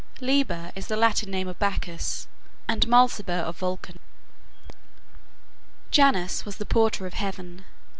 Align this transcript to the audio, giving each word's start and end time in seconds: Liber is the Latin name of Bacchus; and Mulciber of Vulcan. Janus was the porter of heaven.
Liber 0.19 0.71
is 0.75 0.87
the 0.87 0.97
Latin 0.97 1.29
name 1.29 1.47
of 1.47 1.59
Bacchus; 1.59 2.27
and 2.67 2.87
Mulciber 2.87 3.43
of 3.43 3.57
Vulcan. 3.59 3.99
Janus 5.91 6.43
was 6.43 6.57
the 6.57 6.65
porter 6.65 7.05
of 7.05 7.13
heaven. 7.13 7.65